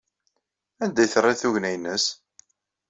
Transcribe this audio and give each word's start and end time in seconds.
Anda 0.83 0.99
ay 1.01 1.09
terriḍ 1.13 1.37
tugna-nnes? 1.41 2.05